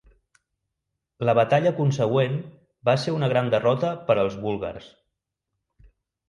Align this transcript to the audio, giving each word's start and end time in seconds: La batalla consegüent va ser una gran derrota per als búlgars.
La 1.29 1.35
batalla 1.39 1.73
consegüent 1.79 2.39
va 2.89 2.95
ser 3.03 3.13
una 3.17 3.29
gran 3.35 3.53
derrota 3.57 3.93
per 4.09 4.17
als 4.23 4.41
búlgars. 4.47 4.91